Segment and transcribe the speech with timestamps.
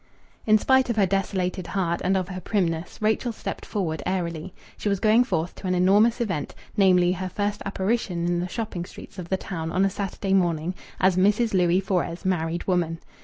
[0.47, 4.51] In spite of her desolated heart, and of her primness, Rachel stepped forward airily.
[4.75, 8.85] She was going forth to an enormous event, namely, her first apparition in the shopping
[8.85, 11.53] streets of the town on a Saturday morning as Mrs.
[11.53, 12.97] Louis Fores, married woman.